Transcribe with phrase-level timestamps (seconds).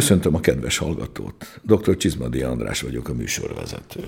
[0.00, 1.60] Köszöntöm a kedves hallgatót.
[1.62, 1.96] Dr.
[1.96, 4.04] Csizmadi András vagyok, a műsorvezető.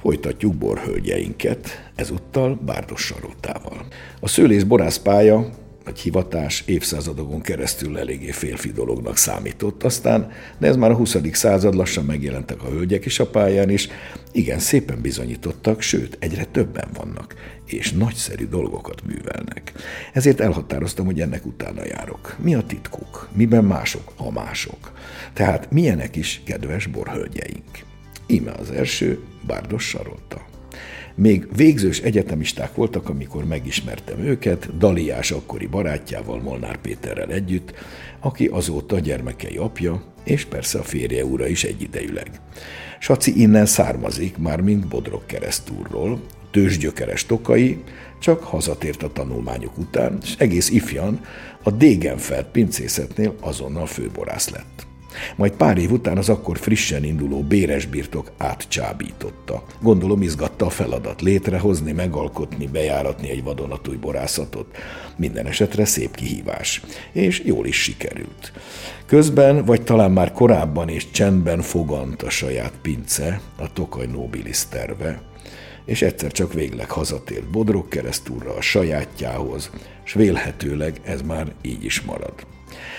[0.00, 3.86] Folytatjuk borhölgyeinket, ezúttal Bárdos Saroltával.
[4.20, 5.50] A szőlész borászpálya
[5.84, 9.84] vagy hivatás évszázadokon keresztül eléggé férfi dolognak számított.
[9.84, 11.16] Aztán, de ez már a 20.
[11.32, 13.88] század, lassan megjelentek a hölgyek is a pályán is,
[14.32, 17.34] igen, szépen bizonyítottak, sőt, egyre többen vannak,
[17.66, 19.72] és nagyszerű dolgokat művelnek.
[20.12, 22.36] Ezért elhatároztam, hogy ennek utána járok.
[22.38, 23.28] Mi a titkuk?
[23.32, 24.92] Miben mások a mások?
[25.32, 27.84] Tehát milyenek is kedves borhölgyeink?
[28.26, 30.49] Íme az első, Bárdos Sarolta.
[31.20, 37.72] Még végzős egyetemisták voltak, amikor megismertem őket, Daliás akkori barátjával, Molnár Péterrel együtt,
[38.20, 42.30] aki azóta gyermekei apja, és persze a férje ura is egyidejűleg.
[42.98, 47.82] Saci innen származik, már mint Bodrog keresztúrról, tőzsgyökeres tokai,
[48.20, 51.20] csak hazatért a tanulmányok után, és egész ifjan
[51.62, 54.89] a Dégenfeld pincészetnél azonnal főborász lett.
[55.36, 59.64] Majd pár év után az akkor frissen induló béres birtok átcsábította.
[59.80, 64.76] Gondolom izgatta a feladat létrehozni, megalkotni, bejáratni egy vadonatúj borászatot.
[65.16, 66.82] Minden esetre szép kihívás.
[67.12, 68.52] És jól is sikerült.
[69.06, 75.22] Közben, vagy talán már korábban és csendben fogant a saját pince, a Tokaj Nobilis terve,
[75.84, 79.70] és egyszer csak végleg hazatért Bodrog keresztúrra a sajátjához,
[80.02, 82.34] s vélhetőleg ez már így is marad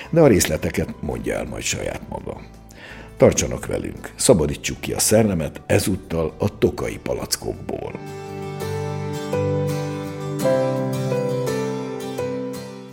[0.09, 2.41] de a részleteket mondja el majd saját maga.
[3.17, 7.99] Tartsanak velünk, szabadítsuk ki a szernemet ezúttal a tokai palackokból.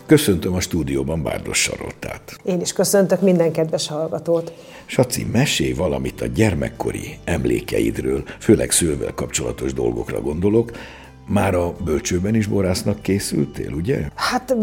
[0.07, 2.41] Köszöntöm a stúdióban Bárdos Saroltát.
[2.45, 4.53] Én is köszöntök minden kedves hallgatót.
[4.87, 10.71] Saci, mesélj valamit a gyermekkori emlékeidről, főleg szülvel kapcsolatos dolgokra gondolok,
[11.29, 13.99] már a bölcsőben is borásznak készültél, ugye?
[14.15, 14.55] Hát,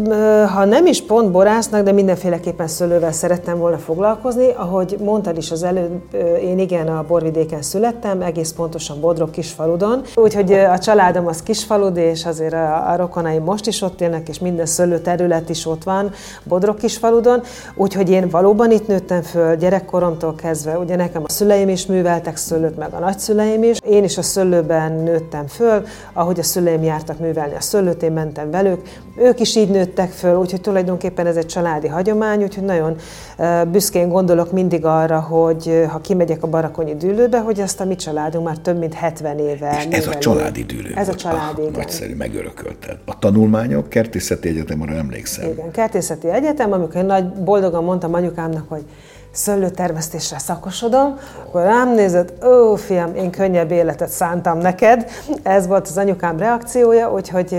[0.54, 4.50] ha nem is pont borásznak, de mindenféleképpen szőlővel szerettem volna foglalkozni.
[4.56, 6.02] Ahogy mondtad is az előbb,
[6.42, 10.02] én igen a borvidéken születtem, egész pontosan Bodrog kisfaludon.
[10.14, 14.38] Úgyhogy a családom az kisfalud, és azért a, a rokonaim most is ott élnek, és
[14.38, 16.10] minden szőlő terület is ott van
[16.44, 17.42] Bodrog kisfaludon.
[17.74, 20.78] Úgyhogy én valóban itt nőttem föl, gyerekkoromtól kezdve.
[20.78, 23.78] Ugye nekem a szüleim is műveltek szőlőt, meg a nagyszüleim is.
[23.88, 28.50] Én is a szőlőben nőttem föl, ahogy a szüleim jártak művelni a szőlőt, én mentem
[28.50, 28.82] velük.
[29.16, 32.96] Ők is így nőttek föl, úgyhogy tulajdonképpen ez egy családi hagyomány, úgyhogy nagyon
[33.70, 38.46] büszkén gondolok mindig arra, hogy ha kimegyek a barakonyi dűlőbe, hogy ezt a mi családunk
[38.46, 41.08] már több mint 70 éve És ez a családi dűlő Ez volt.
[41.08, 42.96] a családi, ah, Nagyszerű, megörökölted.
[43.04, 45.50] A tanulmányok, Kertészeti Egyetem, arra emlékszem.
[45.50, 48.84] Igen, Kertészeti Egyetem, amikor én nagy boldogan mondtam anyukámnak, hogy
[49.36, 55.10] szőlőtermesztésre szakosodom, akkor rám nézett, ó, fiam, én könnyebb életet szántam neked.
[55.42, 57.52] Ez volt az anyukám reakciója, úgyhogy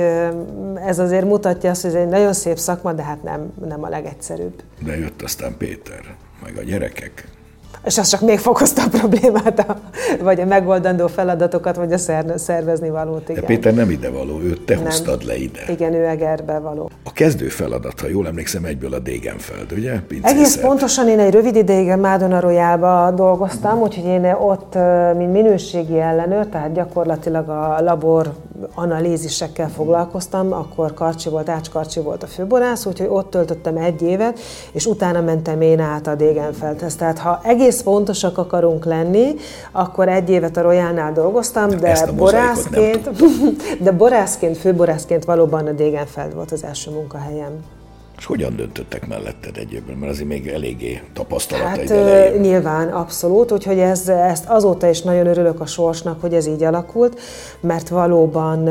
[0.86, 3.90] ez azért mutatja azt, hogy ez egy nagyon szép szakma, de hát nem, nem a
[3.90, 4.64] legegyszerűbb.
[4.80, 6.02] De jött aztán Péter,
[6.44, 7.37] meg a gyerekek
[7.86, 9.78] és az csak még fokozta a problémát, a,
[10.24, 11.98] vagy a megoldandó feladatokat, vagy a
[12.38, 13.30] szervezni valót.
[13.30, 13.42] Igen.
[13.42, 14.84] De Péter nem ide való, ő te nem.
[14.84, 15.60] hoztad le ide.
[15.68, 16.90] Igen, ő Egerbe való.
[17.04, 20.00] A kezdő feladat, ha jól emlékszem, egyből a Dégenfeld, ugye?
[20.08, 20.38] Pincészet.
[20.38, 24.78] Egész pontosan én egy rövid ideig Mádona Royalba dolgoztam, úgyhogy én ott,
[25.18, 28.34] mint minőségi ellenőr, tehát gyakorlatilag a labor
[28.74, 34.40] analízisekkel foglalkoztam, akkor Karcsi volt, Ács Karcsi volt a főborász, úgyhogy ott töltöttem egy évet,
[34.72, 36.96] és utána mentem én át a Dégenfeldhez.
[36.96, 39.36] Tehát ha egész pontosak akarunk lenni,
[39.72, 43.10] akkor egy évet a Royálnál dolgoztam, de borászként,
[43.84, 47.77] de borászként, főborászként valóban a Dégenfeld volt az első munkahelyem.
[48.18, 49.98] És hogyan döntöttek melletted egyébben?
[49.98, 52.42] Mert azért még eléggé tapasztalata hát, elején.
[52.42, 57.20] Nyilván, abszolút, úgyhogy ez, ezt azóta is nagyon örülök a sorsnak, hogy ez így alakult,
[57.60, 58.68] mert valóban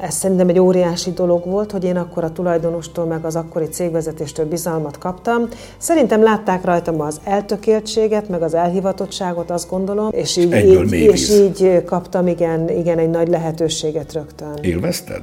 [0.00, 4.46] ez szerintem egy óriási dolog volt, hogy én akkor a tulajdonostól, meg az akkori cégvezetéstől
[4.46, 5.48] bizalmat kaptam.
[5.78, 11.84] Szerintem látták rajtam az eltökéltséget, meg az elhivatottságot, azt gondolom, és így, így, és így
[11.84, 14.58] kaptam igen, igen egy nagy lehetőséget rögtön.
[14.60, 15.22] Élvezted?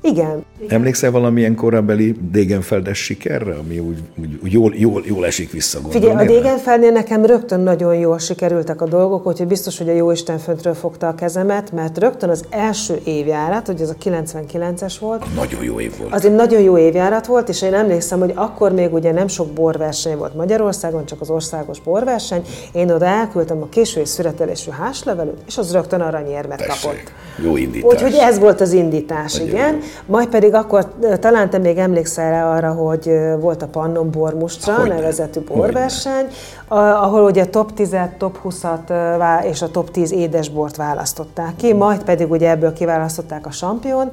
[0.00, 0.44] Igen.
[0.68, 6.14] Emlékszel valamilyen korabeli Dégenfeldes sikerre, ami úgy, úgy, úgy jól, jól, jól esik vissza Figyelj,
[6.14, 10.74] a Dégenfeldnél nekem rögtön nagyon jól sikerültek a dolgok, úgyhogy biztos, hogy a Jóisten föntről
[10.74, 15.22] fogta a kezemet, mert rögtön az első évjárat, hogy ez a 99-es volt.
[15.22, 16.12] A nagyon jó év volt.
[16.12, 19.52] Az egy nagyon jó évjárat volt, és én emlékszem, hogy akkor még ugye nem sok
[19.52, 22.42] borverseny volt Magyarországon, csak az országos borverseny.
[22.72, 26.80] Én oda elküldtem a késői szüretelésű háslevelőt, és az rögtön aranyérmet Tessék.
[26.80, 27.12] kapott.
[27.44, 27.92] Jó indítás.
[27.92, 29.74] Úgyhogy ez volt az indítás, nagyon igen.
[29.74, 29.80] Jó.
[30.06, 34.94] Majd pedig akkor talán te még emlékszel -e arra, hogy volt a Pannon Bormustra Hogyne.
[34.94, 36.26] nevezetű borverseny,
[36.68, 42.30] ahol ugye top 10-et, top 20-at és a top 10 édesbort választották ki, majd pedig
[42.30, 44.10] ugye ebből kiválasztották a sampion,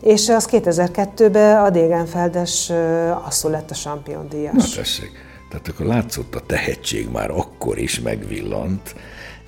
[0.00, 2.72] és az 2002-ben a Dégenfeldes
[3.26, 4.52] asszul lett a sampion díjas.
[4.74, 5.30] Na tessék.
[5.50, 8.94] Tehát akkor látszott a tehetség már akkor is megvillant,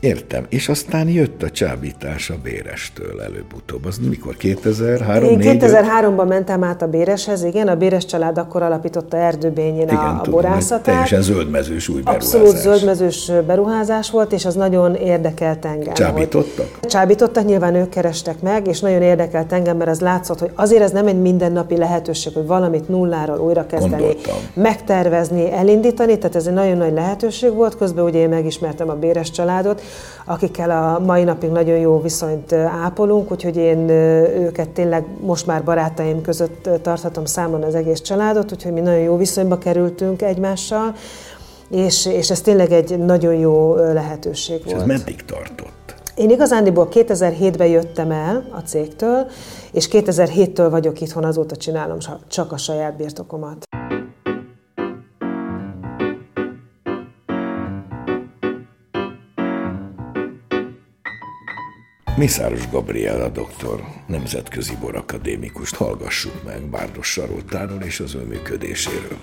[0.05, 0.47] Értem.
[0.49, 3.85] És aztán jött a csábítás a Bérestől előbb-utóbb.
[3.85, 4.37] Az mikor?
[4.37, 7.69] 2003 Én 2003-ban mentem át a Béreshez, igen.
[7.69, 10.83] A Béres család akkor alapította Erdőbényén igen, a, a borászatát.
[10.83, 12.35] Teljesen zöldmezős új beruházás.
[12.35, 15.95] Abszolút zöldmezős beruházás volt, és az nagyon érdekelt engem.
[15.95, 16.77] Csábítottak?
[16.81, 20.83] Hogy csábítottak, nyilván ők kerestek meg, és nagyon érdekelt engem, mert az látszott, hogy azért
[20.83, 24.37] ez nem egy mindennapi lehetőség, hogy valamit nulláról újra kezdeni, Gondoltam.
[24.55, 27.77] megtervezni, elindítani, tehát ez egy nagyon nagy lehetőség volt.
[27.77, 29.81] Közben ugye én megismertem a Béres családot,
[30.25, 36.23] akikkel a mai napig nagyon jó viszonyt ápolunk, úgyhogy én őket tényleg most már barátaim
[36.23, 40.95] között tarthatom számon az egész családot, úgyhogy mi nagyon jó viszonyba kerültünk egymással,
[41.71, 44.81] és, és ez tényleg egy nagyon jó lehetőség és volt.
[44.81, 45.95] ez meddig tartott?
[46.15, 49.27] Én igazándiból 2007-ben jöttem el a cégtől,
[49.73, 51.99] és 2007-től vagyok itthon, azóta csinálom
[52.29, 53.65] csak a saját birtokomat.
[62.17, 69.19] Mészáros Gabriela doktor, nemzetközi borakadémikust hallgassuk meg Bárdos Saroltáról és az ő működéséről.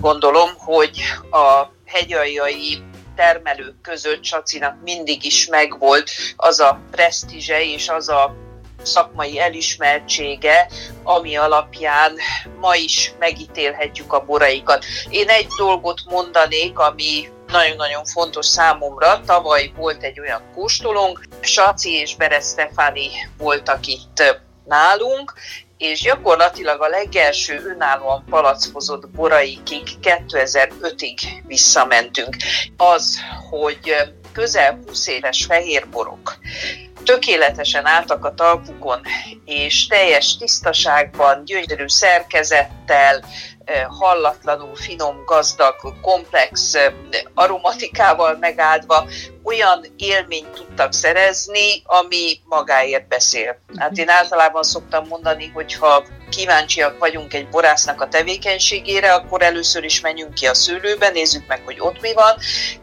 [0.00, 1.00] Gondolom, hogy
[1.30, 2.82] a hegyaljai
[3.14, 8.34] termelők között Csacinak mindig is megvolt az a presztízse és az a
[8.82, 10.68] szakmai elismertsége,
[11.02, 12.16] ami alapján
[12.60, 14.84] ma is megítélhetjük a boraikat.
[15.08, 19.20] Én egy dolgot mondanék, ami nagyon-nagyon fontos számomra.
[19.26, 23.08] Tavaly volt egy olyan kóstolónk, Saci és Berez Stefani
[23.38, 25.32] voltak itt nálunk,
[25.78, 32.36] és gyakorlatilag a legelső önállóan palackozott boraikig 2005-ig visszamentünk.
[32.76, 33.18] Az,
[33.50, 33.94] hogy
[34.32, 36.38] közel 20 éves fehérborok
[37.04, 39.00] tökéletesen álltak a talpukon,
[39.44, 43.24] és teljes tisztaságban, gyönyörű szerkezettel,
[43.98, 46.74] hallatlanul finom, gazdag, komplex
[47.34, 49.04] aromatikával megáldva
[49.42, 53.58] olyan élményt tudtak szerezni, ami magáért beszél.
[53.76, 59.84] Hát én általában szoktam mondani, hogy ha kíváncsiak vagyunk egy borásznak a tevékenységére, akkor először
[59.84, 62.34] is menjünk ki a szőlőbe, nézzük meg, hogy ott mi van,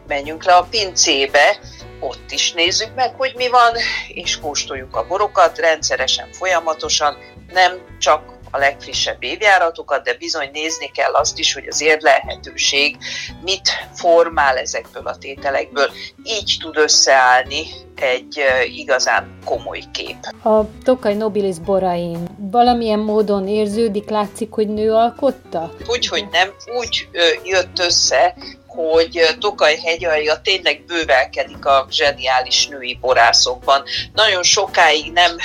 [0.06, 1.58] menjünk le a pincébe,
[2.00, 3.72] ott is nézzük meg, hogy mi van,
[4.08, 7.16] és kóstoljuk a borokat rendszeresen, folyamatosan,
[7.52, 12.96] nem csak a legfrissebb évjáratokat, de bizony nézni kell azt is, hogy az érlelhetőség
[13.44, 15.90] mit formál ezekből a tételekből.
[16.24, 20.16] Így tud összeállni egy igazán komoly kép.
[20.42, 25.72] A Tokaj Nobilis borain valamilyen módon érződik, látszik, hogy nő alkotta?
[25.86, 26.48] Úgy, hogy nem,
[26.78, 27.08] úgy
[27.44, 28.34] jött össze,
[28.70, 33.82] hogy Tokaj hegyalja tényleg bővelkedik a zseniális női borászokban.
[34.14, 35.36] Nagyon sokáig nem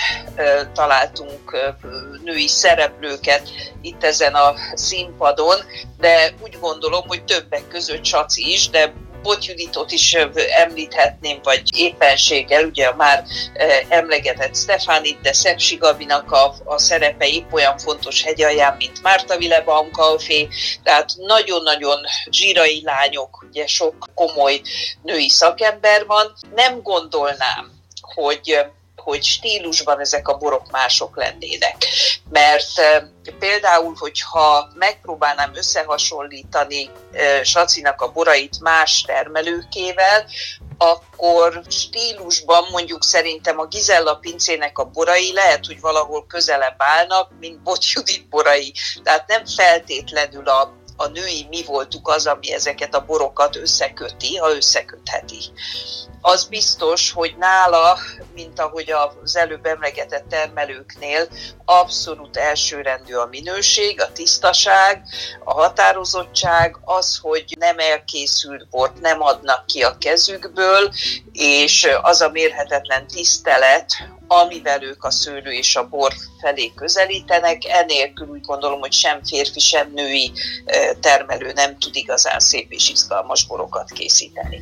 [0.74, 1.76] találtunk
[2.24, 3.50] női szereplőket
[3.82, 5.58] itt ezen a színpadon,
[6.00, 8.94] de úgy gondolom, hogy többek között Csaci is, de
[9.26, 10.14] Bot Juditot is
[10.58, 13.24] említhetném, vagy éppenséggel, ugye a már
[13.90, 19.92] emlegetett Stefanit, de Szepsi Gabinak a, a szerepe épp olyan fontos hegyalján, mint Márta Villebaum
[19.92, 20.48] Kaufé,
[20.84, 24.62] tehát nagyon-nagyon zsírai lányok, ugye sok komoly
[25.02, 26.34] női szakember van.
[26.56, 28.66] Nem gondolnám, hogy
[29.06, 31.76] hogy stílusban ezek a borok mások lennének.
[32.30, 32.72] Mert
[33.40, 36.90] például, hogyha megpróbálnám összehasonlítani
[37.44, 40.26] Sacinak a borait más termelőkével,
[40.78, 47.62] akkor stílusban mondjuk szerintem a Gizella pincének a borai lehet, hogy valahol közelebb állnak, mint
[47.62, 48.74] Bot Judit borai.
[49.04, 54.56] Tehát nem feltétlenül a a női mi voltuk az, ami ezeket a borokat összeköti, ha
[54.56, 55.40] összekötheti.
[56.22, 57.98] Az biztos, hogy nála,
[58.34, 61.28] mint ahogy az előbb emlegetett termelőknél,
[61.66, 65.02] abszolút elsőrendű a minőség, a tisztaság,
[65.44, 70.94] a határozottság, az, hogy nem elkészült bort nem adnak ki a kezükből,
[71.32, 73.94] és az a mérhetetlen tisztelet,
[74.28, 77.62] amivel ők a szőlő és a bor felé közelítenek.
[77.68, 80.32] Enélkül úgy gondolom, hogy sem férfi, sem női
[81.00, 84.60] termelő nem tud igazán szép és izgalmas borokat készíteni.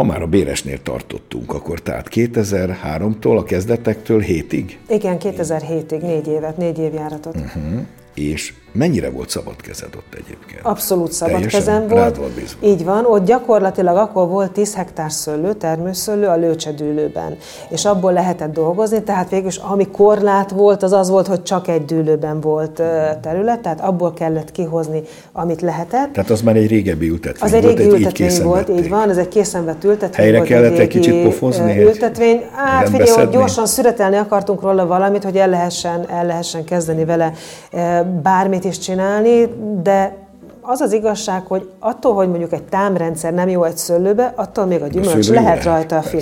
[0.00, 4.78] ha már a Béresnél tartottunk, akkor tehát 2003-tól, a kezdetektől hétig?
[4.88, 7.36] Igen, 2007-ig, négy évet, négy évjáratot.
[7.36, 7.80] Uh-huh.
[8.14, 10.60] És Mennyire volt szabad kezed ott egyébként?
[10.62, 12.16] Abszolút szabad Teljesen kezem volt.
[12.16, 12.58] volt bízva.
[12.66, 17.36] Így van, ott gyakorlatilag akkor volt 10 hektár szőlő, termőszőlő a lőcsedűlőben,
[17.68, 21.68] és abból lehetett dolgozni, tehát végül is ami korlát volt, az az volt, hogy csak
[21.68, 22.82] egy dűlőben volt
[23.22, 26.12] terület, tehát abból kellett kihozni, amit lehetett.
[26.12, 28.84] Tehát az már egy régebbi ültetvény Az egy volt, régi így ültetvény készen volt, vették.
[28.84, 30.48] így van, ez egy készen vett ültetvény Helyre volt.
[30.48, 35.24] kellett egy régi, kicsit pofozni, egy Ültetvény, hát figyelj, hogy gyorsan szüretelni akartunk róla valamit,
[35.24, 37.32] hogy el lehessen, el lehessen kezdeni vele
[37.72, 37.78] ö,
[38.60, 40.16] bármit is csinálni, de
[40.60, 44.82] az az igazság, hogy attól, hogy mondjuk egy támrendszer nem jó egy szőlőbe, attól még
[44.82, 46.18] a gyümölcs jó lehet rajta a persze.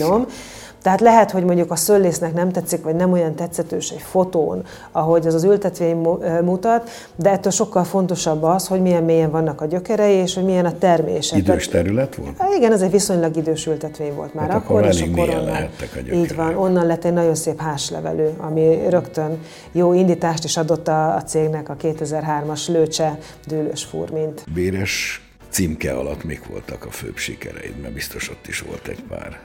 [0.83, 5.27] Tehát lehet, hogy mondjuk a szőlésznek nem tetszik, vagy nem olyan tetszetős egy fotón, ahogy
[5.27, 5.97] az az ültetvény
[6.45, 10.65] mutat, de ettől sokkal fontosabb az, hogy milyen mélyen vannak a gyökerei, és hogy milyen
[10.65, 11.37] a termése.
[11.37, 12.39] Idős terület volt?
[12.39, 15.49] Hát igen, ez egy viszonylag idős ültetvény volt már Hát akkor akkor, és akkor onnan,
[15.49, 16.15] a gyökerek.
[16.15, 19.41] így van, onnan lett egy nagyon szép házlevelő, ami rögtön
[19.73, 24.45] jó indítást is adott a, a cégnek a 2003-as lőcse dűlős furmint.
[24.55, 27.81] Béres címke alatt mik voltak a főbb sikereid?
[27.81, 29.39] Mert biztos ott is volt egy pár.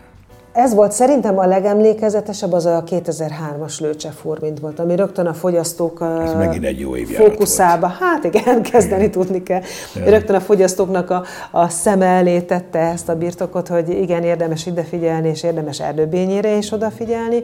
[0.53, 6.01] Ez volt szerintem a legemlékezetesebb, az a 2003-as lőcse furmint volt, ami rögtön a fogyasztók
[6.01, 9.62] Ez ö, megint egy jó fókuszába, hát igen, kezdeni tudni kell.
[10.05, 14.83] Rögtön a fogyasztóknak a, a szeme elé tette ezt a birtokot, hogy igen, érdemes ide
[14.83, 17.41] figyelni, és érdemes erdőbényére is odafigyelni.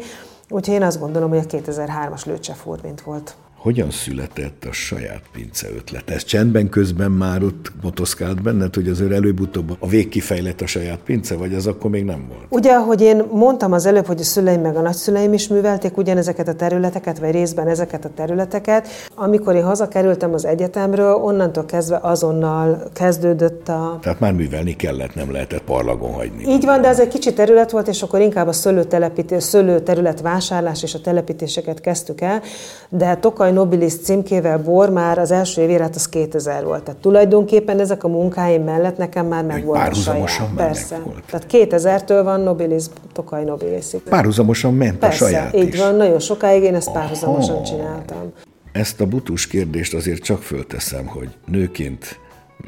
[0.50, 3.36] Úgyhogy én azt gondolom, hogy a 2003-as lőcse furmint volt.
[3.60, 6.10] Hogyan született a saját pince ötlet?
[6.10, 11.36] Ez csendben közben már ott motoszkált benned, hogy azért előbb-utóbb a végkifejlett a saját pince,
[11.36, 12.42] vagy az akkor még nem volt?
[12.50, 16.48] Ugye, ahogy én mondtam az előbb, hogy a szüleim meg a nagyszüleim is művelték ugyanezeket
[16.48, 18.88] a területeket, vagy részben ezeket a területeket.
[19.16, 25.32] Amikor én hazakerültem az egyetemről, onnantól kezdve azonnal kezdődött a Tehát már művelni kellett, nem
[25.32, 26.48] lehetett parlagon hagyni.
[26.48, 30.84] Így van, de ez egy kicsi terület volt, és akkor inkább a szőlőtelepítés, szőlőterület vásárlás
[30.84, 32.42] és a telepítéseket kezdtük el,
[32.90, 36.84] de Tokaj Nobilis címkével bor már az első évéret az 2000 volt.
[36.84, 40.56] Tehát tulajdonképpen ezek a munkáim mellett nekem már meg volt a párhuzamosan saját.
[40.56, 40.98] már Persze.
[40.98, 41.24] megvolt.
[41.30, 44.00] Tehát 2000-től van Nobilis, Tokaj Nobilisig.
[44.00, 45.80] Párhuzamosan ment Persze, a saját így is.
[45.80, 47.64] van, nagyon sokáig én ezt párhuzamosan Aha.
[47.64, 48.32] csináltam.
[48.72, 52.20] Ezt a butus kérdést azért csak fölteszem, hogy nőként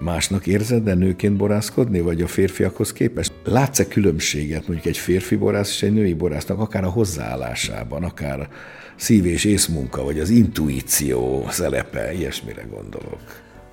[0.03, 3.30] másnak érzed, de nőként borászkodni, vagy a férfiakhoz képest?
[3.43, 8.48] Látsz-e különbséget mondjuk egy férfi borász és egy női borásznak, akár a hozzáállásában, akár
[8.95, 13.19] szív- és észmunka, vagy az intuíció szerepe, ilyesmire gondolok.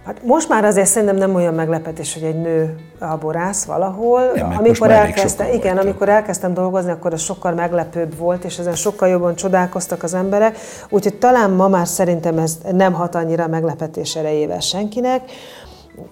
[0.04, 4.32] Hát most már azért szerintem nem olyan meglepetés, hogy egy nő a borász valahol.
[4.34, 5.90] Nem, amikor elkezdtem, sokan igen, vagytok.
[5.90, 10.58] amikor elkezdtem dolgozni, akkor ez sokkal meglepőbb volt, és ezen sokkal jobban csodálkoztak az emberek.
[10.88, 15.22] Úgyhogy talán ma már szerintem ez nem hat annyira meglepetés erejével senkinek.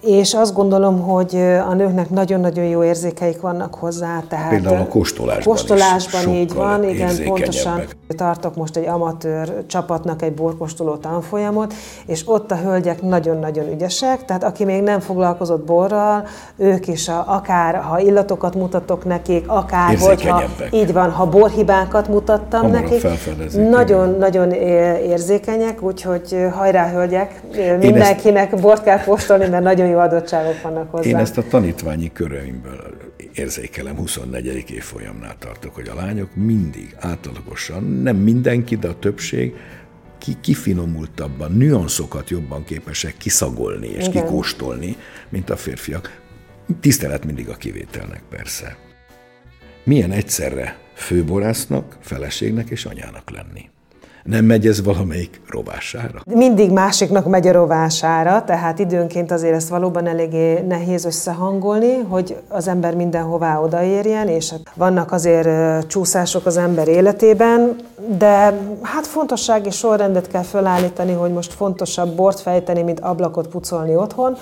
[0.01, 1.35] És azt gondolom, hogy
[1.69, 4.23] a nőknek nagyon-nagyon jó érzékeik vannak hozzá.
[4.29, 7.81] Tehát Például a kóstolásban is Kóstolásban így sokkal van, igen, pontosan.
[8.07, 11.73] Tartok most egy amatőr csapatnak egy borkóstoló tanfolyamot,
[12.05, 16.23] és ott a hölgyek nagyon-nagyon ügyesek, tehát aki még nem foglalkozott borral,
[16.57, 22.61] ők is a, akár, ha illatokat mutatok nekik, akár, hogyha így van, ha borhibákat mutattam
[22.61, 24.51] Hamarabb nekik, nagyon-nagyon
[25.01, 27.41] érzékenyek, úgyhogy hajrá hölgyek,
[27.79, 31.09] mindenkinek bort kell kóstolni, mert nagyon jó adottságok vannak hozzá.
[31.09, 32.97] Én ezt a tanítványi köröimből
[33.33, 34.69] érzékelem, 24.
[34.69, 39.55] évfolyamnál tartok, hogy a lányok mindig átlagosan, nem mindenki, de a többség
[40.17, 44.23] ki, kifinomultabban, nüanszokat jobban képesek kiszagolni és Igen.
[44.23, 44.95] kikóstolni,
[45.29, 46.21] mint a férfiak.
[46.79, 48.77] Tisztelet mindig a kivételnek persze.
[49.83, 53.69] Milyen egyszerre főborásznak, feleségnek és anyának lenni?
[54.27, 56.21] Nem megy ez valamelyik rovására?
[56.25, 62.67] Mindig másiknak megy a rovására, tehát időnként azért ezt valóban eléggé nehéz összehangolni, hogy az
[62.67, 65.49] ember mindenhová odaérjen, és hát vannak azért
[65.87, 67.75] csúszások az ember életében,
[68.17, 74.37] de hát fontossági sorrendet kell felállítani, hogy most fontosabb bort fejteni, mint ablakot pucolni otthon,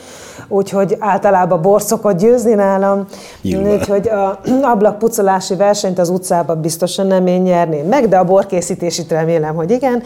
[0.47, 3.05] úgyhogy általában bor szokott győzni nálam,
[3.43, 9.55] úgyhogy a ablakpucolási versenyt az utcában biztosan nem én nyerném meg, de a borkészítésit remélem,
[9.55, 10.03] hogy igen.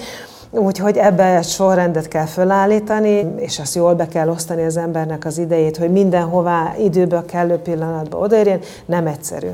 [0.51, 5.37] Úgyhogy ebbe egy sorrendet kell fölállítani, és azt jól be kell osztani az embernek az
[5.37, 9.47] idejét, hogy mindenhová időbe kellő pillanatba odaérjen, nem egyszerű.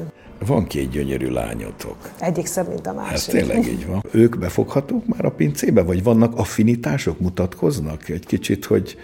[0.48, 1.96] Van két gyönyörű lányotok.
[2.20, 3.34] Egyik szebb, mint a Ez másik.
[3.34, 4.04] tényleg így van.
[4.12, 8.98] Ők befoghatók már a pincébe, vagy vannak affinitások, mutatkoznak egy kicsit, hogy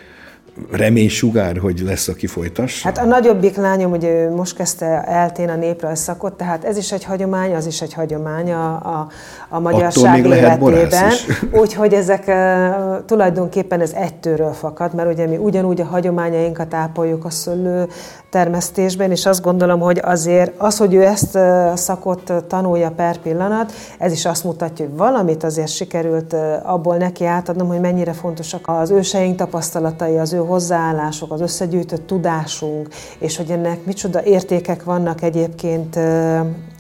[0.72, 2.88] reménysugár, hogy lesz, aki folytassa?
[2.88, 6.91] Hát a nagyobbik lányom, ugye ő most kezdte eltén a néprajz szakot, tehát ez is
[6.91, 9.08] egy hagyomány, az is egy hagyomány a, a,
[9.50, 11.12] a magyarság életében.
[11.62, 17.30] Úgyhogy ezek uh, tulajdonképpen ez egytőről fakad, mert ugye mi ugyanúgy a hagyományainkat ápoljuk a
[17.30, 17.88] szőlő
[18.32, 23.72] termesztésben, és azt gondolom, hogy azért az, hogy ő ezt a szakot tanulja per pillanat,
[23.98, 28.89] ez is azt mutatja, hogy valamit azért sikerült abból neki átadnom, hogy mennyire fontosak az
[28.89, 32.88] őseink tapasztalatai, az ő hozzáállások, az összegyűjtött tudásunk,
[33.20, 36.00] és hogy ennek micsoda értékek vannak egyébként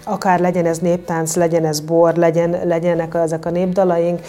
[0.03, 4.21] akár legyen ez néptánc, legyen ez bor, legyen, legyenek ezek a népdalaink,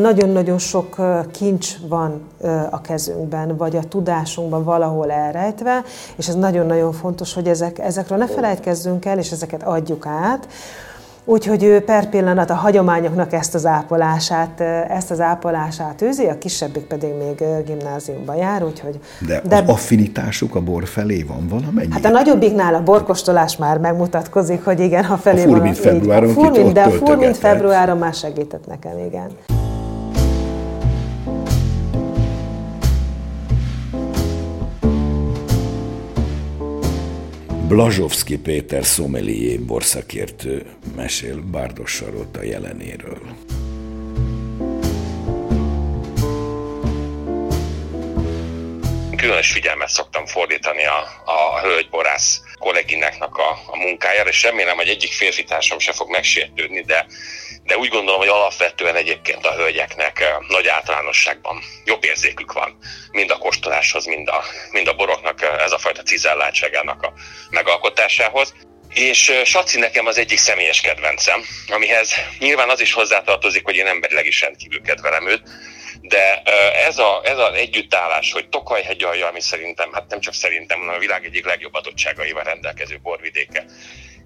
[0.00, 0.96] nagyon-nagyon sok
[1.32, 2.20] kincs van
[2.70, 5.82] a kezünkben, vagy a tudásunkban valahol elrejtve,
[6.16, 10.48] és ez nagyon-nagyon fontos, hogy ezek, ezekről ne felejtkezzünk el, és ezeket adjuk át.
[11.24, 16.84] Úgyhogy ő per pillanat a hagyományoknak ezt az ápolását, ezt az ápolását űzi, a kisebbik
[16.84, 19.00] pedig még gimnáziumban jár, úgyhogy...
[19.26, 21.92] De, de az affinitásuk a bor felé van valamennyi?
[21.92, 25.92] Hát a nagyobbiknál a borkostolás már megmutatkozik, hogy igen, ha felé a furmint van.
[25.92, 29.30] Februáron, a furmint, de a furmint februáron már segített nekem, igen.
[37.70, 43.18] Blazsovszki Péter szomelié borszakértő mesél Bárdos Sarolta jelenéről.
[49.20, 55.12] Különös figyelmet szoktam fordítani a, a hölgyborász kollégináknak a, a munkájára, és remélem, hogy egyik
[55.12, 57.06] férfitársam se fog megsértődni, de
[57.64, 62.78] de úgy gondolom, hogy alapvetően egyébként a hölgyeknek nagy általánosságban jobb érzékük van,
[63.10, 67.12] mind a kóstoláshoz, mind a, mind a boroknak ez a fajta cizelláltságának a
[67.50, 68.54] megalkotásához.
[68.88, 74.26] És Saci nekem az egyik személyes kedvencem, amihez nyilván az is hozzátartozik, hogy én emberileg
[74.26, 75.42] is rendkívül kedvelem őt,
[76.00, 76.42] de
[76.86, 80.94] ez, a, ez az együttállás, hogy Tokaj alja, ami szerintem, hát nem csak szerintem, hanem
[80.94, 83.64] a világ egyik legjobb adottságaival rendelkező borvidéke,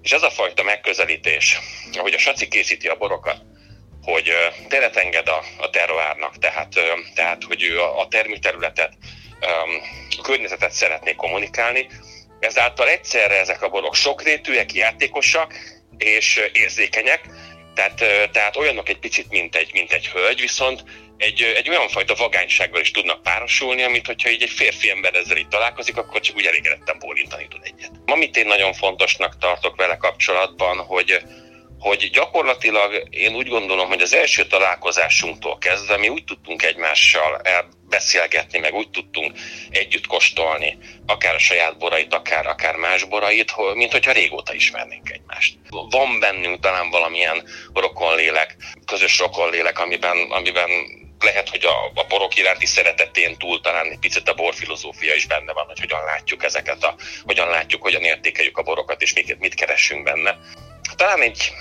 [0.01, 1.59] és ez a fajta megközelítés,
[1.93, 3.41] ahogy a Saci készíti a borokat,
[4.01, 4.31] hogy
[4.67, 6.73] teret enged a, a terroárnak, tehát,
[7.15, 8.93] tehát hogy ő a, a termőterületet,
[10.17, 11.87] a környezetet szeretné kommunikálni,
[12.39, 15.53] ezáltal egyszerre ezek a borok sokrétűek, játékosak
[15.97, 17.29] és érzékenyek,
[17.73, 20.83] tehát, tehát olyanok egy picit, mint egy, mint egy hölgy, viszont
[21.17, 25.37] egy, egy olyan fajta vagánysággal is tudnak párosulni, amit hogyha így egy férfi ember ezzel
[25.37, 27.91] így találkozik, akkor csak úgy elégedetten bólintani tud egyet.
[28.05, 31.23] Amit én nagyon fontosnak tartok vele kapcsolatban, hogy
[31.79, 37.41] hogy gyakorlatilag én úgy gondolom, hogy az első találkozásunktól kezdve mi úgy tudtunk egymással
[37.89, 39.37] beszélgetni, meg úgy tudtunk
[39.69, 45.57] együtt kóstolni, akár a saját borait, akár, akár más borait, mint hogyha régóta ismernénk egymást.
[45.69, 50.69] Van bennünk talán valamilyen rokonlélek, közös rokonlélek, amiben, amiben
[51.19, 55.53] lehet, hogy a, a borok iránti szeretetén túl talán egy picit a borfilozófia is benne
[55.53, 59.53] van, hogy hogyan látjuk ezeket, a, hogyan látjuk, hogyan értékeljük a borokat, és miket, mit
[59.53, 60.39] keresünk benne.
[60.95, 61.51] Talán egy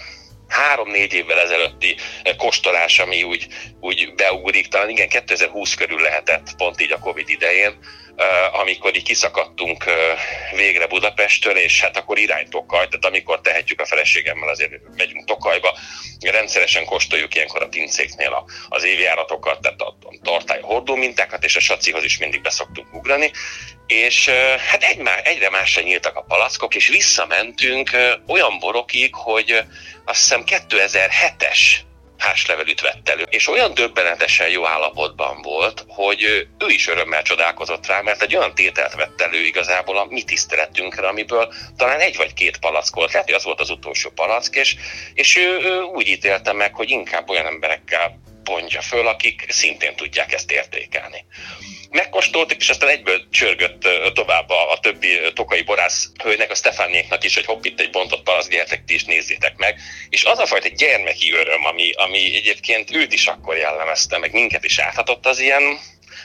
[0.48, 1.96] három-négy évvel ezelőtti
[2.36, 3.46] kóstolás, ami úgy,
[3.80, 7.78] úgy beugrik, talán igen, 2020 körül lehetett, pont így a Covid idején,
[8.52, 9.84] amikor így kiszakadtunk
[10.52, 15.78] végre Budapesttől, és hát akkor irány Tokaj, tehát amikor tehetjük a feleségemmel, azért megyünk Tokajba,
[16.20, 22.04] rendszeresen kóstoljuk ilyenkor a pincéknél az évjáratokat, tehát a tartály hordó mintákat, és a sacihoz
[22.04, 23.30] is mindig beszoktunk ugrani,
[23.86, 24.28] és
[24.68, 27.90] hát egy, egyre másra nyíltak a palackok, és visszamentünk
[28.26, 29.62] olyan borokig, hogy
[30.04, 31.58] azt hiszem 2007-es
[32.24, 33.26] házlevelűt vett elő.
[33.30, 36.22] És olyan döbbenetesen jó állapotban volt, hogy
[36.58, 41.08] ő is örömmel csodálkozott rá, mert egy olyan tételt vett elő igazából a mi tiszteletünkre,
[41.08, 43.12] amiből talán egy vagy két palack volt.
[43.12, 44.76] Lehet, hogy az volt az utolsó palack, és,
[45.14, 50.32] és ő, ő úgy ítélte meg, hogy inkább olyan emberekkel pontja föl, akik szintén tudják
[50.32, 51.24] ezt értékelni
[51.94, 57.34] megkóstoltuk, és aztán egyből csörgött tovább a, a többi tokai borász hölgynek, a Stefániéknak is,
[57.34, 59.80] hogy hopp, itt egy bontott palasz, gyertek ti is nézzétek meg.
[60.08, 64.64] És az a fajta gyermeki öröm, ami, ami egyébként őt is akkor jellemezte, meg minket
[64.64, 65.62] is áthatott, az ilyen,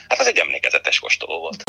[0.07, 1.63] hát az egy emlékezetes kóstoló volt.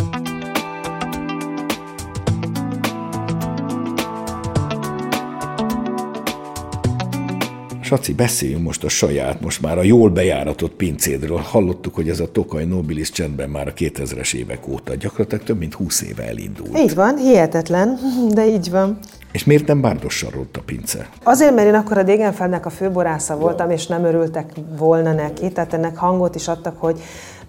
[7.91, 11.39] Saci, beszéljünk most a saját, most már a jól bejáratott pincédről.
[11.39, 15.75] Hallottuk, hogy ez a Tokaj Nobilis csendben már a 2000-es évek óta, gyakorlatilag több mint
[15.75, 16.79] 20 éve elindult.
[16.79, 17.99] Így van, hihetetlen,
[18.35, 18.99] de így van.
[19.33, 21.09] És miért nem Bárdossal rótt a pince?
[21.23, 25.75] Azért, mert én akkor a Dégenfeldnek a főborásza voltam, és nem örültek volna neki, tehát
[25.75, 27.01] ennek hangot is adtak, hogy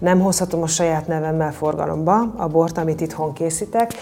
[0.02, 3.92] nem hozhatom a saját nevemmel forgalomba a bort, amit itthon készítek.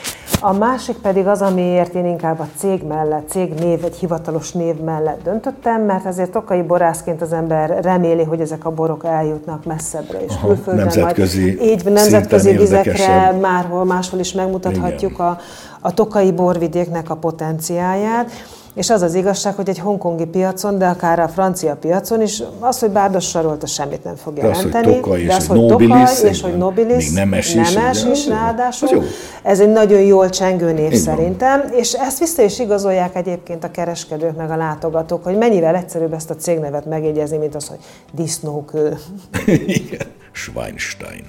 [0.40, 4.76] A másik pedig az, amiért én inkább a cég mellett, cég név, egy hivatalos név
[4.76, 10.24] mellett döntöttem, mert azért tokai borászként az ember reméli, hogy ezek a borok eljutnak messzebbre
[10.24, 10.82] és külföldre.
[10.82, 15.38] Nemzetközi majd, így nemzetközi vizekre, márhol máshol is megmutathatjuk a,
[15.80, 18.30] a tokai borvidéknek a potenciáját.
[18.74, 22.78] És az az igazság, hogy egy hongkongi piacon, de akár a francia piacon is, az,
[22.78, 24.92] hogy bárdos sarolta semmit nem fog jelenteni.
[24.92, 28.12] De az, hogy de az, hogy nobilis, tokaj, és hogy nobilis, nemes is, nemes ugye?
[28.12, 29.02] is ráadásul.
[29.42, 31.14] Ez egy nagyon jól csengő név Így van.
[31.14, 36.12] szerintem, és ezt vissza is igazolják egyébként a kereskedők meg a látogatók, hogy mennyivel egyszerűbb
[36.12, 37.78] ezt a cégnevet megjegyezni, mint az, hogy
[38.12, 38.98] disznókő.
[39.66, 41.25] Igen, Schweinstein.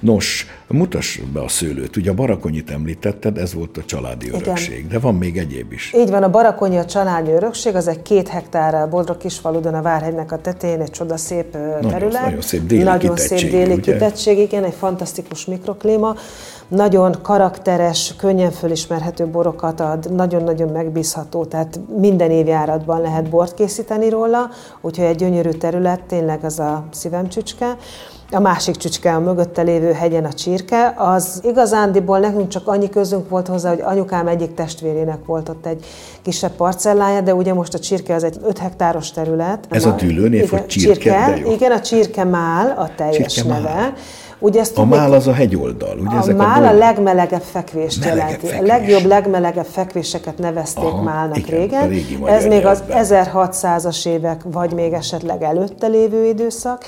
[0.00, 1.96] Nos, mutass be a szőlőt.
[1.96, 5.92] Ugye a barakonyit említetted, ez volt a családi örökség, de van még egyéb is.
[5.96, 10.32] Így van, a Barakonyi a családi örökség, az egy két hektár Bodrog Kisfaludon a Várhegynek
[10.32, 12.22] a tetején, egy csodaszép ö, terület.
[12.24, 13.92] nagyon szép déli Nagyon kitettség, szép déli ugye?
[13.92, 16.14] kitettség, igen, egy fantasztikus mikroklíma.
[16.68, 24.50] Nagyon karakteres, könnyen fölismerhető borokat ad, nagyon-nagyon megbízható, tehát minden évjáratban lehet bort készíteni róla,
[24.80, 27.76] úgyhogy egy gyönyörű terület, tényleg az a szívem csücske.
[28.32, 33.28] A másik csücske a mögötte lévő hegyen a csirke, az igazándiból nekünk csak annyi közünk
[33.28, 35.84] volt hozzá, hogy anyukám egyik testvérének volt ott egy
[36.22, 39.66] kisebb parcellája, de ugye most a csirke az egy 5 hektáros terület.
[39.70, 41.52] Ez a dűlőnév, Igen, hogy csirke, de jó.
[41.52, 43.60] Igen, a csirke mál a teljes Csirkemál.
[43.60, 43.92] neve.
[44.42, 46.16] Ugye ezt A tudnék- mál az a hegyoldal, ugye?
[46.16, 48.46] a ezek mál a bor- legmelegebb fekvést Melegebb jelenti.
[48.46, 48.70] fekvés.
[48.70, 52.26] A legjobb, legmelegebb fekvéseket nevezték Aha, málnak igen, a régen.
[52.28, 53.30] Ez még az nyelvben.
[53.52, 56.84] 1600-as évek, vagy még esetleg előtte lévő időszak.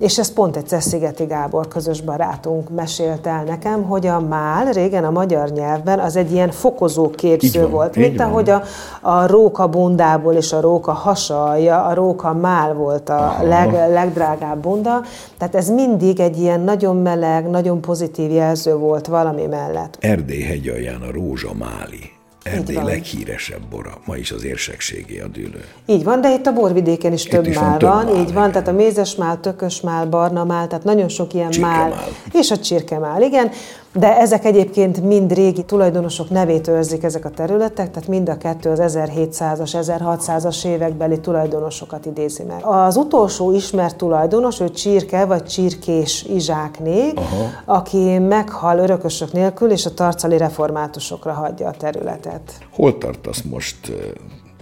[0.00, 5.04] És ez pont egy Szeszigeti Gábor közös barátunk mesélte el nekem, hogy a mál régen
[5.04, 8.26] a magyar nyelvben az egy ilyen fokozó képző van, volt, mint van.
[8.26, 8.62] ahogy a,
[9.00, 15.02] a róka bundából és a róka hasalja, a róka mál volt a leg, legdrágább bunda.
[15.38, 19.96] Tehát ez mindig egy ilyen nagyon meleg, nagyon pozitív jelző volt valami mellett.
[20.00, 22.18] Erdély hegyalján a rózsamáli.
[22.42, 24.00] Erdély leghíresebb bora.
[24.04, 25.64] Ma is az érsekségé a dűlő.
[25.86, 28.32] Így van, de itt a borvidéken is több is van mál több van, mál, így
[28.32, 28.52] van, igen.
[28.52, 31.88] tehát a mézesmál, tökösmál, barnamál, tehát nagyon sok ilyen Csirkemál.
[31.88, 32.08] mál.
[32.32, 33.50] És a csirkemál, igen.
[33.92, 38.70] De ezek egyébként mind régi tulajdonosok nevét őrzik ezek a területek, tehát mind a kettő
[38.70, 42.64] az 1700-as, 1600-as évekbeli tulajdonosokat idézi meg.
[42.64, 47.50] Az utolsó ismert tulajdonos, ő Csirke vagy Csirkés Izsákné, Aha.
[47.64, 52.52] aki meghal örökösök nélkül, és a tarcali reformátusokra hagyja a területet.
[52.72, 53.92] Hol tartasz most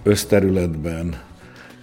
[0.03, 1.27] összterületben?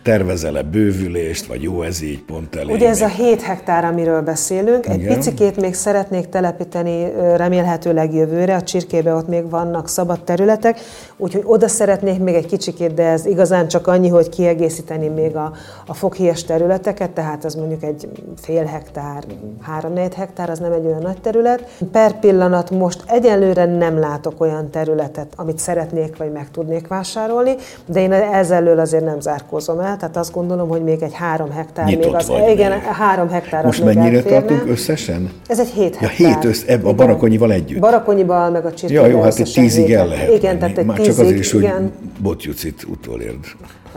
[0.06, 2.74] Tervezel-e bővülést, vagy jó ez így pont elég?
[2.74, 3.14] Ugye ez a még?
[3.14, 5.14] 7 hektár, amiről beszélünk, egy Igen.
[5.14, 10.80] picikét még szeretnék telepíteni remélhetőleg jövőre, a csirkébe ott még vannak szabad területek,
[11.16, 15.52] úgyhogy oda szeretnék még egy kicsikét, de ez igazán csak annyi, hogy kiegészíteni még a,
[15.86, 19.24] a foghies területeket, tehát az mondjuk egy fél hektár,
[19.60, 21.76] három-négy hektár, az nem egy olyan nagy terület.
[21.92, 27.54] Per pillanat most egyelőre nem látok olyan területet, amit szeretnék vagy meg tudnék vásárolni,
[27.86, 31.84] de én ezzel azért nem zárkózom el, tehát azt gondolom, hogy még egy három hektár,
[31.86, 32.80] Nyitott még az, vagy igen, még.
[32.80, 34.38] három hektár Most még mennyire elférne.
[34.38, 35.30] tartunk összesen?
[35.46, 36.16] Ez egy 7 Ja, hektár.
[36.34, 37.80] hét össz, ebb, a barakonyival együtt.
[37.80, 40.58] Barakonyival, meg a csirkével Ja, jó, hát egy tízig hét el lehet Igen, menni.
[40.58, 41.92] tehát egy Már tízig, csak azért is, hogy igen.
[42.20, 43.44] botjucit utolérd.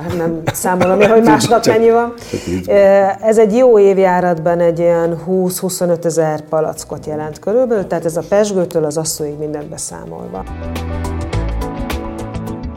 [0.01, 2.13] Hát nem számolom én, hogy másnap Csak- mennyi van.
[2.65, 2.75] csak.
[3.21, 8.83] Ez egy jó évjáratban egy olyan 20-25 ezer palackot jelent körülbelül, tehát ez a pesgőtől
[8.85, 10.43] az asszóig mindent beszámolva.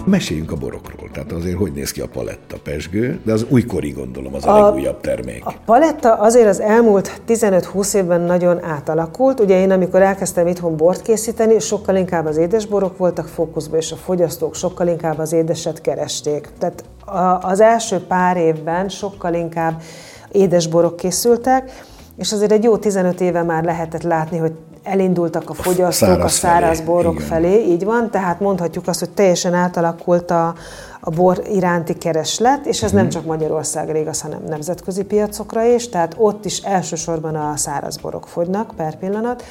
[0.07, 1.11] Meséljünk a borokról.
[1.13, 4.67] Tehát azért hogy néz ki a paletta pesgő, de az újkori gondolom az a, A-
[4.67, 5.45] legújabb termék.
[5.47, 9.41] A paletta azért az elmúlt 15-20 évben nagyon átalakult.
[9.41, 13.97] Ugye én amikor elkezdtem itthon bort készíteni, sokkal inkább az édesborok voltak fókuszban, és a
[13.97, 16.49] fogyasztók sokkal inkább az édeset keresték.
[16.59, 19.83] Tehát a- az első pár évben sokkal inkább
[20.33, 21.71] édesborok készültek,
[22.17, 24.53] és azért egy jó 15 éve már lehetett látni, hogy
[24.83, 27.27] elindultak a fogyasztók a száraz felé, száraz borok igen.
[27.27, 30.55] felé, így van, tehát mondhatjuk azt, hogy teljesen átalakult a,
[31.01, 32.99] a bor iránti kereslet, és ez Mhm.
[33.01, 38.27] nem csak Magyarországra igaz, hanem nemzetközi piacokra is, tehát ott is elsősorban a száraz borok
[38.29, 39.43] fogynak per pillanat.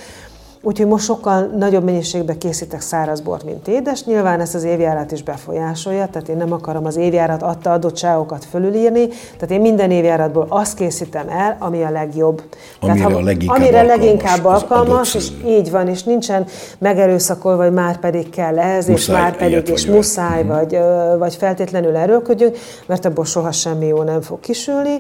[0.63, 4.03] Úgyhogy most sokkal nagyobb mennyiségben készítek száraz bort, mint édes.
[4.03, 9.07] Nyilván ezt az évjárat is befolyásolja, tehát én nem akarom az évjárat adta adottságokat fölülírni,
[9.07, 12.43] tehát én minden évjáratból azt készítem el, ami a legjobb.
[12.79, 16.45] Amire tehát, a leginkább amire alkalmas leginkább alkalmas, és így van, és nincsen
[16.77, 21.15] megerőszakolva, hogy már pedig kell ez, és Muszáj már pedig, és vagy muszáj, vagy, ö,
[21.17, 24.99] vagy feltétlenül erőlködjünk, mert abból soha semmi jó nem fog kisülni.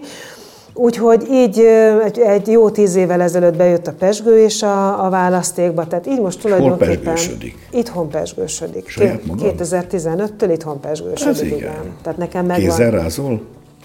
[0.73, 1.59] Úgyhogy így
[2.03, 6.19] egy, egy jó tíz évvel ezelőtt bejött a pesgő is a, a választékba, tehát így
[6.21, 7.67] most tulajdonképpen pesgősödik?
[7.71, 8.89] itthon pesgősödik.
[8.89, 9.55] Saját magad?
[9.57, 11.57] 2015-től itthon pesgősödik, Ez igen.
[11.57, 11.93] igen.
[12.01, 12.69] Tehát nekem megvan.
[12.69, 13.41] Kézzel rázol?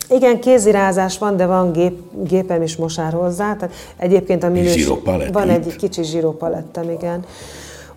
[0.08, 3.56] Igen, kézirázás van, de van gép, gépem is mosár hozzá.
[3.56, 4.88] Tehát egyébként a minőség...
[5.32, 7.24] Van egy kicsi zsírópalettem, igen.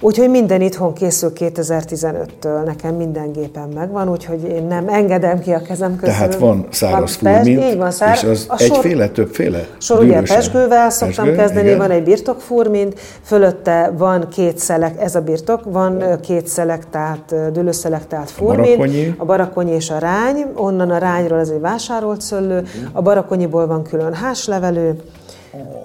[0.02, 5.62] Úgyhogy minden itthon készül 2015-től, nekem minden gépen megvan, úgyhogy én nem engedem ki a
[5.62, 6.16] kezem közül.
[6.16, 9.68] Tehát van száraz furmint, így van, szár, és az a sor, egyféle, többféle?
[9.78, 11.78] Sor ugye pesgővel szoktam Pesgő, kezdeni, igen.
[11.78, 18.74] van egy birtokfurmint, fölötte van két szelek, ez a birtok, van két szelektált, dőlőszelektált furmint,
[18.74, 19.16] a barakonyi.
[19.18, 23.84] a barakonyi és a rány, onnan a rányról ez egy vásárolt szöllő, a barakonyiból van
[23.84, 24.96] külön háslevelő,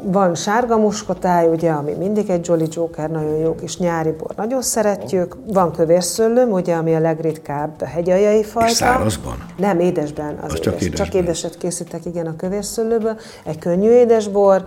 [0.03, 4.63] van sárga muskotáj, ugye, ami mindig egy Jolly Joker, nagyon jó kis nyári bor, nagyon
[4.63, 5.37] szeretjük.
[5.47, 8.69] Van kövérszöllőm, ugye, ami a legritkább hegyaljai fajta.
[8.69, 9.47] És szárazban?
[9.57, 10.39] Nem, édesben.
[10.43, 10.61] Az, az édes.
[10.61, 11.07] csak, édesben.
[11.07, 13.17] csak édeset készítek, igen, a kövérszöllőből.
[13.45, 14.65] Egy könnyű édesbor,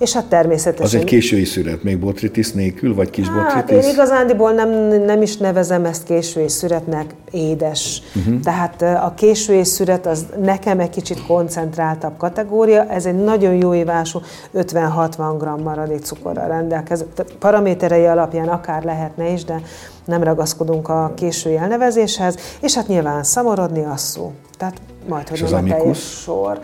[0.00, 0.84] és hát természetesen...
[0.84, 3.84] Az egy késői szüret, még botritis nélkül, vagy kis hát, botritis?
[3.84, 4.70] Én igazándiból nem,
[5.04, 8.02] nem is nevezem ezt késői szüretnek, édes.
[8.14, 8.40] Uh-huh.
[8.40, 14.20] Tehát a késői szüret az nekem egy kicsit koncentráltabb kategória, ez egy nagyon jó ívású,
[14.54, 17.06] 50-60 g maradék cukorral rendelkező.
[17.38, 19.62] Paraméterei alapján akár lehetne is, de
[20.04, 24.32] nem ragaszkodunk a késői elnevezéshez, és hát nyilván szamorodni az szó.
[24.58, 24.74] Tehát
[25.08, 26.60] majd, hogy nem a teljes sor.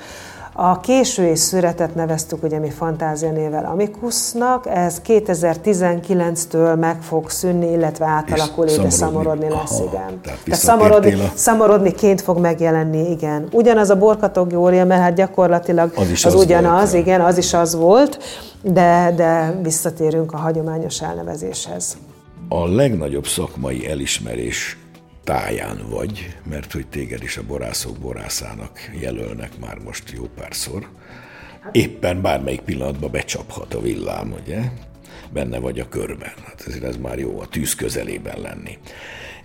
[0.59, 8.07] A késői szüretet neveztük ugye mi fantázia nével Amikusnak, ez 2019-től meg fog szűnni, illetve
[8.07, 10.21] átalakul, és szamorodni lesz, Aha, igen.
[10.23, 11.33] Tehát, tehát szamorodni, a...
[11.35, 13.49] szamorodniként fog megjelenni, igen.
[13.53, 17.55] Ugyanaz a borkategória, mert hát gyakorlatilag az, is az, az ugyanaz, volt, igen, az is
[17.55, 18.19] az volt,
[18.63, 21.97] de, de visszatérünk a hagyományos elnevezéshez.
[22.49, 24.79] A legnagyobb szakmai elismerés
[25.27, 30.89] táján vagy, mert hogy téged is a borászok borászának jelölnek már most jó párszor.
[31.73, 34.61] Éppen bármelyik pillanatban becsaphat a villám, ugye?
[35.33, 36.33] Benne vagy a körben.
[36.45, 38.79] Hát ezért ez már jó a tűz közelében lenni.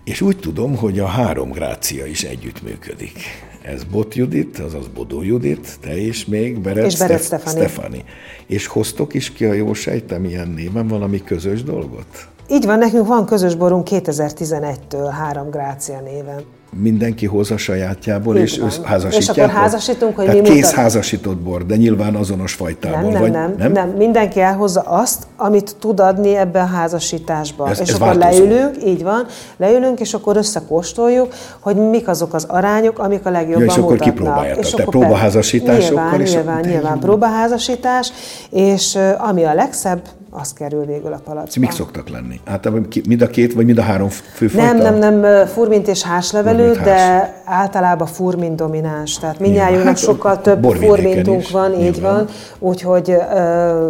[0.03, 3.19] És úgy tudom, hogy a három grácia is együttműködik.
[3.61, 7.59] Ez Bot Judit, azaz Bodó Judit, te is még, Beret, és Beret Stefani.
[7.59, 8.03] Stefani.
[8.45, 12.29] És hoztok is ki a jó sejtem ilyen néven valami közös dolgot?
[12.51, 16.41] Így van, nekünk van közös borunk 2011-től három Grácia néven.
[16.79, 18.69] Mindenki hoz a sajátjából, Így és van.
[18.83, 19.21] házasítják.
[19.21, 23.01] És akkor házasítunk, hogy Tehát mi kész házasított bor, de nyilván azonos fajtából.
[23.01, 23.89] Nem, nem, vagy, nem, nem, nem.
[23.89, 27.69] Mindenki elhozza azt, amit tud adni ebbe a házasításba.
[27.69, 28.43] Ez, és ez akkor változó.
[28.43, 29.25] leülünk, így van,
[29.57, 34.01] leülünk, és akkor összekóstoljuk, hogy mik azok az arányok, amik a legjobban ja, és mutatnak.
[34.01, 34.63] akkor kipróbáljátok.
[34.63, 36.03] És Te próbaházasításokkal?
[36.03, 38.11] Nyilván, és nyilván, nyilván próbaházasítás,
[38.49, 40.01] és ami a legszebb,
[40.33, 41.59] az kerül végül a palacba.
[41.59, 42.39] Mik szoktak lenni?
[42.45, 44.73] Általában mind a két, vagy mind a három főfajta?
[44.73, 47.29] Nem, nem, nem, furmint és háslevelű, furmint de hás.
[47.45, 49.17] általában furmint domináns.
[49.17, 52.27] Tehát mindnyájunknak hát, sokkal több furmintunk is, van, így van.
[52.59, 53.17] Úgyhogy uh,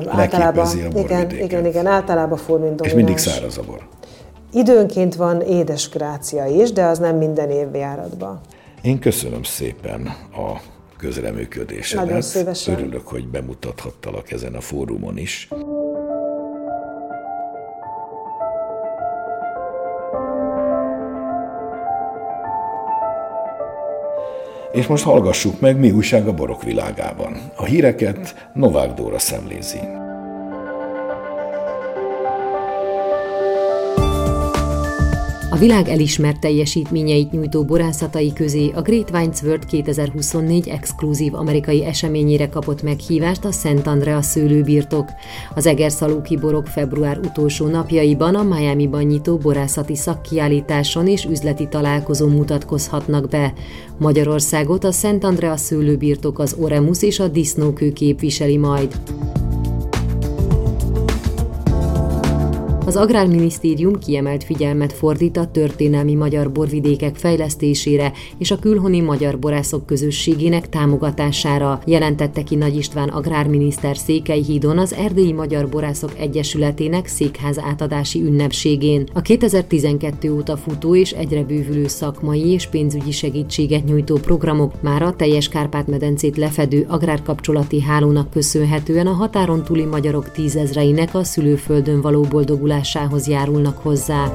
[0.08, 2.88] általában, igen, igen, igen, általában furmint domináns.
[2.88, 3.80] És mindig száraz a bor.
[4.54, 8.40] Időnként van édes grácia is, de az nem minden évjáratban.
[8.82, 10.02] Én köszönöm szépen
[10.34, 10.62] a
[10.98, 12.06] közreműködésedet.
[12.06, 12.80] Nagyon szívesen.
[12.80, 15.50] Örülök, hogy bemutathattalak ezen a fórumon is.
[24.72, 27.38] És most hallgassuk meg, mi újság a borok világában.
[27.56, 30.01] A híreket Novák Dóra szemlézi.
[35.62, 42.82] Világ elismert teljesítményeit nyújtó borászatai közé a Great Wines World 2024 exkluzív amerikai eseményére kapott
[42.82, 45.10] meghívást a Szent Andrea szőlőbirtok.
[45.56, 53.30] Az Egerszalóki borok február utolsó napjaiban a Miami-ban nyitó borászati szakkiállításon és üzleti találkozón mutatkozhatnak
[53.30, 53.54] be.
[53.98, 59.02] Magyarországot a Szent Andrea szőlőbirtok az Oremus és a Disznókő képviseli majd.
[62.86, 69.86] Az Agrárminisztérium kiemelt figyelmet fordít a történelmi magyar borvidékek fejlesztésére és a külhoni magyar borászok
[69.86, 78.22] közösségének támogatására, jelentette ki Nagy István agrárminiszter Székelyhídon az Erdélyi Magyar Borászok Egyesületének székház átadási
[78.22, 79.08] ünnepségén.
[79.14, 85.16] A 2012 óta futó és egyre bővülő szakmai és pénzügyi segítséget nyújtó programok már a
[85.16, 92.70] teljes Kárpát-medencét lefedő agrárkapcsolati hálónak köszönhetően a határon túli magyarok tízezreinek a szülőföldön való boldogulás
[92.72, 94.32] alakulásához járulnak hozzá.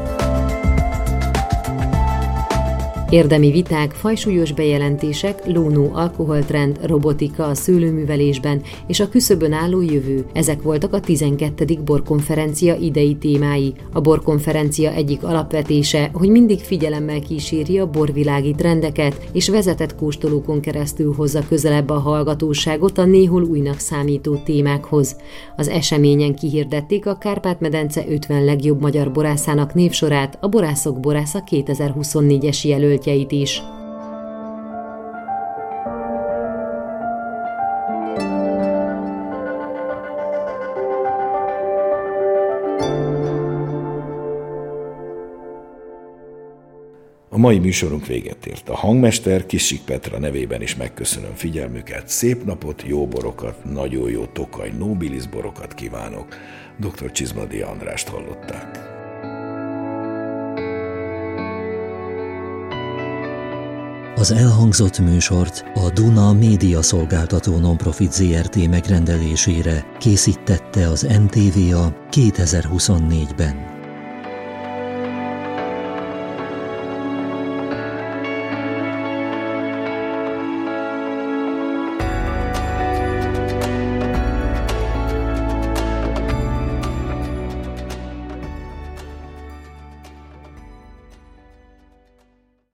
[3.11, 10.25] Érdemi viták, fajsúlyos bejelentések, lónó alkoholtrend, robotika a szőlőművelésben és a küszöbön álló jövő.
[10.33, 11.64] Ezek voltak a 12.
[11.85, 13.75] borkonferencia idei témái.
[13.92, 21.14] A borkonferencia egyik alapvetése, hogy mindig figyelemmel kíséri a borvilági trendeket, és vezetett kóstolókon keresztül
[21.16, 25.16] hozza közelebb a hallgatóságot a néhol újnak számító témákhoz.
[25.57, 32.95] Az eseményen kihirdették a Kárpát-medence 50 legjobb magyar borászának névsorát, a Borászok Borásza 2024-es jelölt
[33.05, 33.63] jelöltjeit is.
[47.29, 48.69] A mai műsorunk véget ért.
[48.69, 52.09] A hangmester Kisik Petra nevében is megköszönöm figyelmüket.
[52.09, 56.27] Szép napot, jó borokat, nagyon jó tokaj, nobilis borokat kívánok.
[56.79, 57.11] Dr.
[57.11, 58.96] Csizmadi Andrást hallották.
[64.27, 73.76] Az elhangzott műsort a Duna Média Szolgáltató Nonprofit ZRT megrendelésére készítette az NTVA 2024-ben.